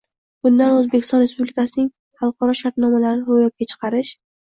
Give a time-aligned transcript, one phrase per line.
[0.45, 1.91] bundan O‘zbekiston Respublikasining
[2.25, 4.17] xalqaro shartnomalarini ro‘yobga chiqarish